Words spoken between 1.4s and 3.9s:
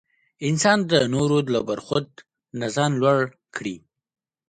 له برخورد نه ځان لوړ کړي.